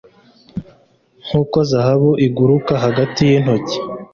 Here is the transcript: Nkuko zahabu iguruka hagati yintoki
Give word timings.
Nkuko 1.25 1.57
zahabu 1.71 2.11
iguruka 2.27 2.73
hagati 2.85 3.19
yintoki 3.29 3.77